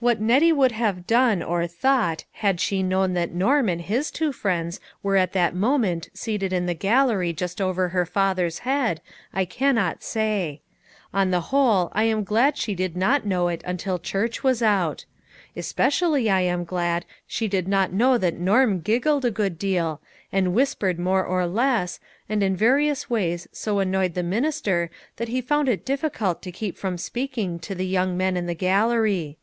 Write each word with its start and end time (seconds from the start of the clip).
What 0.00 0.20
Nettie 0.20 0.52
would 0.52 0.72
have 0.72 1.06
done 1.06 1.42
or 1.42 1.66
thought 1.66 2.24
had 2.32 2.58
she 2.60 2.82
known 2.82 3.14
that 3.14 3.32
Norm 3.32 3.68
and 3.70 3.84
two 4.12 4.32
friends 4.32 4.78
were 5.02 5.16
at 5.16 5.32
that 5.34 5.54
moment 5.54 6.08
seated 6.12 6.52
in 6.52 6.66
the 6.66 6.74
gallery 6.74 7.32
just 7.32 7.60
over 7.60 7.88
her 7.90 8.04
father's 8.04 8.60
head, 8.60 9.00
I 9.32 9.44
cannot 9.46 10.02
say. 10.02 10.60
On 11.14 11.30
the 11.30 11.42
whole, 11.52 11.90
I 11.94 12.04
am 12.04 12.22
glad 12.24 12.58
she 12.58 12.74
did 12.74 12.96
not 12.96 13.24
know 13.24 13.48
it 13.48 13.62
until 13.66 13.98
church 13.98 14.42
was 14.42 14.62
out. 14.62 15.04
Especially 15.56 16.28
I 16.28 16.40
am 16.42 16.64
glad 16.64 17.04
she 17.26 17.46
did 17.48 17.66
not 17.68 17.90
know 17.92 18.18
that 18.18 18.38
Norm 18.38 18.80
giggled 18.80 19.24
a 19.24 19.30
good 19.30 19.58
deal, 19.58 20.00
and 20.32 20.54
whispered 20.54 20.98
more 20.98 21.24
or 21.24 21.46
less, 21.46 21.98
and 22.28 22.42
in 22.42 22.56
various 22.56 23.08
ways 23.08 23.48
so 23.52 23.78
annoyed 23.78 24.12
the 24.14 24.22
minister 24.22 24.90
that 25.16 25.28
he 25.28 25.40
found 25.40 25.66
it 25.68 25.84
difficult 25.84 26.42
to 26.42 26.52
keep 26.52 26.76
from 26.76 26.98
speaking 26.98 27.58
to 27.60 27.74
the 27.74 27.86
young 27.86 28.16
men 28.16 28.36
in 28.36 28.44
the 28.46 28.54
gallery. 28.54 29.38